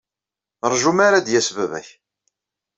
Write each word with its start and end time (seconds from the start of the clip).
Ṛju 0.71 0.91
mi 0.93 1.03
ara 1.07 1.25
d-yas 1.25 1.49
baba-k. 1.55 1.87